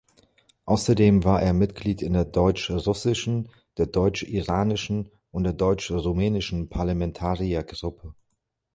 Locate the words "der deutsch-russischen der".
2.13-3.85